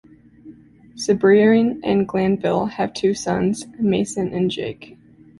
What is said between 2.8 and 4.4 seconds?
two sons, Mason